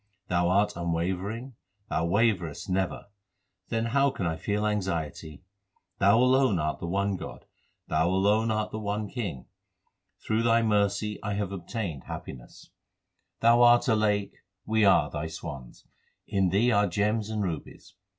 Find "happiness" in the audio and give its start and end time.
12.05-12.71